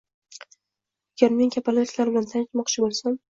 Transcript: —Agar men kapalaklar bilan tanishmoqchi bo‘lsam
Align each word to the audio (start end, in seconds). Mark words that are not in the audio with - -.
—Agar 1.17 1.35
men 1.41 1.51
kapalaklar 1.57 2.11
bilan 2.15 2.27
tanishmoqchi 2.33 2.85
bo‘lsam 2.87 3.21